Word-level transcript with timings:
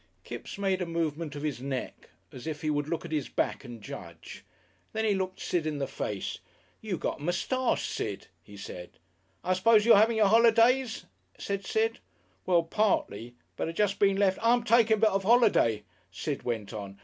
Kipps 0.23 0.57
made 0.57 0.81
a 0.81 0.87
movement 0.87 1.35
of 1.35 1.43
his 1.43 1.61
neck 1.61 2.09
as 2.31 2.47
if 2.47 2.63
he 2.63 2.71
would 2.71 2.87
look 2.89 3.05
at 3.05 3.11
his 3.11 3.29
back 3.29 3.63
and 3.63 3.83
judge. 3.83 4.43
Then 4.93 5.05
he 5.05 5.13
looked 5.13 5.39
Sid 5.39 5.67
in 5.67 5.77
the 5.77 5.85
face. 5.85 6.39
"You 6.81 6.97
got 6.97 7.19
a 7.19 7.21
moustache, 7.21 7.87
Sid," 7.87 8.25
he 8.41 8.57
said. 8.57 8.97
"I 9.43 9.53
s'pose 9.53 9.85
you're 9.85 9.97
having 9.97 10.17
your 10.17 10.25
holidays?" 10.29 11.05
said 11.37 11.67
Sid. 11.67 11.99
"Well, 12.47 12.63
partly. 12.63 13.35
But 13.55 13.69
I 13.69 13.73
just 13.73 13.99
been 13.99 14.17
lef'" 14.17 14.39
"I'm 14.41 14.63
taking 14.63 14.97
a 14.97 15.01
bit 15.01 15.11
of 15.11 15.23
a 15.23 15.27
holiday," 15.27 15.83
Sid 16.09 16.41
went 16.41 16.73
on. 16.73 16.97